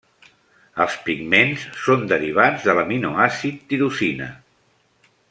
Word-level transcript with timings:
Els 0.85 0.95
pigments 1.09 1.67
són 1.83 2.07
derivats 2.13 2.65
de 2.71 2.75
l'aminoàcid 2.79 3.63
tirosina. 3.75 4.31